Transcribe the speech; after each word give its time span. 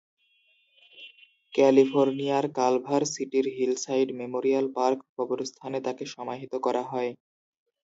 ক্যালিফোর্নিয়ার 1.53 2.45
কালভার 2.57 3.03
সিটির 3.13 3.45
Hillside 3.55 4.07
Memorial 4.19 4.65
Park 4.75 4.99
কবরস্থানে 5.15 5.77
তাঁকে 5.85 6.05
সমাহিত 6.15 6.53
করা 6.65 6.83
হয়। 6.91 7.11